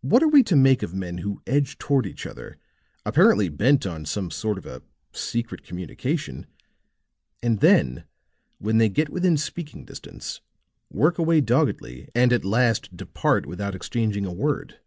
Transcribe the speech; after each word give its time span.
What 0.00 0.22
are 0.22 0.28
we 0.28 0.42
to 0.44 0.56
make 0.56 0.82
of 0.82 0.94
men 0.94 1.18
who 1.18 1.42
edge 1.46 1.76
toward 1.76 2.06
each 2.06 2.24
other, 2.24 2.56
apparently 3.04 3.50
bent 3.50 3.84
upon 3.84 4.06
some 4.06 4.30
sort 4.30 4.56
of 4.56 4.64
a 4.64 4.80
secret 5.12 5.62
communication 5.62 6.46
and 7.42 7.60
then 7.60 8.04
when 8.56 8.78
they 8.78 8.88
get 8.88 9.10
within 9.10 9.36
speaking 9.36 9.84
distance, 9.84 10.40
work 10.90 11.18
away 11.18 11.42
doggedly 11.42 12.08
and 12.14 12.32
at 12.32 12.42
last 12.42 12.96
depart 12.96 13.44
without 13.44 13.74
exchanging 13.74 14.24
a 14.24 14.32
word?" 14.32 14.78